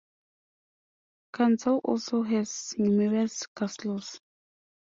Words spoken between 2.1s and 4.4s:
has numerous castles.